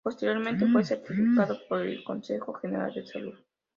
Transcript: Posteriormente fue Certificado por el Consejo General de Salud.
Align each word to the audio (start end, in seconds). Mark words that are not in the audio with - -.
Posteriormente 0.03 0.65
fue 0.65 0.83
Certificado 0.83 1.59
por 1.69 1.81
el 1.81 2.03
Consejo 2.03 2.53
General 2.53 2.91
de 2.91 3.05
Salud. 3.05 3.35